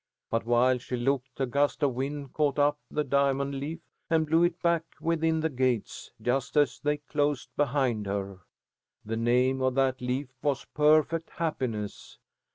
But 0.31 0.47
while 0.47 0.79
she 0.79 0.95
looked, 0.97 1.39
a 1.39 1.45
gust 1.45 1.83
of 1.83 1.93
wind 1.93 2.33
caught 2.33 2.57
up 2.57 2.79
the 2.89 3.03
diamond 3.03 3.59
leaf 3.59 3.81
and 4.09 4.25
blew 4.25 4.41
it 4.41 4.59
back 4.63 4.81
within 4.99 5.41
the 5.41 5.49
gates, 5.51 6.11
just 6.19 6.57
as 6.57 6.79
they 6.79 6.97
closed 6.97 7.49
behind 7.55 8.07
her. 8.07 8.39
The 9.05 9.17
name 9.17 9.61
of 9.61 9.75
that 9.75 10.01
leaf 10.01 10.29
was 10.41 10.65
Perfect 10.73 11.29
Happiness. 11.29 12.17